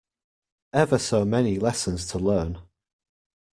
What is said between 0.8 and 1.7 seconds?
so many